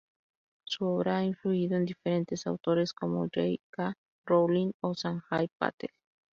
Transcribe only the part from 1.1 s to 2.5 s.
ha influido en diferentes